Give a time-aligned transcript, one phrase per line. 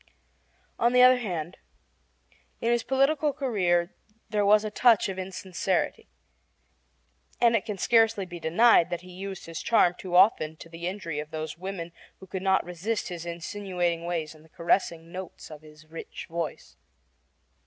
[0.79, 1.57] On the other hand,
[2.59, 3.93] in his political career
[4.31, 6.07] there was a touch of insincerity,
[7.39, 10.87] and it can scarcely be denied that he used his charm too often to the
[10.87, 15.51] injury of those women who could not resist his insinuating ways and the caressing notes
[15.51, 16.77] of his rich voice.